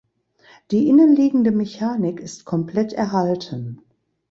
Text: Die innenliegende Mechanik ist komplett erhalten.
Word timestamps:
Die 0.71 0.89
innenliegende 0.89 1.51
Mechanik 1.51 2.21
ist 2.21 2.43
komplett 2.43 2.91
erhalten. 2.91 3.83